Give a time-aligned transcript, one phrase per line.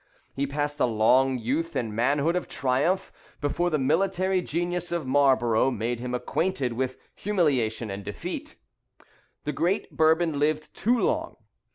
[0.33, 5.69] He passed a long youth and manhood of triumph, before the military genius of Marlborough
[5.69, 8.55] made him acquainted with humiliation and defeat.
[9.43, 11.35] The great Bourbon lived too long.